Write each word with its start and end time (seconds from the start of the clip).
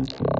dance 0.00 0.39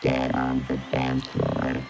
Get 0.00 0.34
on 0.34 0.64
the 0.68 0.78
dance 0.78 1.26
floor. 1.26 1.88